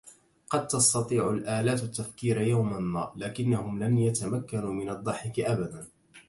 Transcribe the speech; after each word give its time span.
قد 0.49 0.67
تستطيع 0.67 1.29
الآلات 1.29 1.83
التفكير 1.83 2.41
يوما 2.41 2.79
ما, 2.79 3.11
لكنهم 3.15 3.83
لن 3.83 3.97
يتمكنو 3.97 4.73
من 4.73 4.89
الضحك 4.89 5.39
ابداً 5.39 5.87